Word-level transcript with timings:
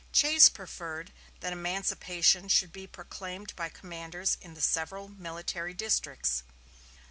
Chase 0.11 0.49
preferred 0.49 1.13
that 1.41 1.53
emancipation 1.53 2.47
should 2.47 2.71
be 2.71 2.87
proclaimed 2.87 3.55
by 3.55 3.69
commanders 3.69 4.35
in 4.41 4.55
the 4.55 4.59
several 4.61 5.09
military 5.09 5.75
districts. 5.75 6.41